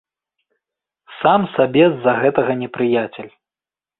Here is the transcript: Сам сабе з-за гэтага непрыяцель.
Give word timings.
Сам 1.19 1.41
сабе 1.57 1.83
з-за 1.91 2.13
гэтага 2.23 2.57
непрыяцель. 2.65 3.29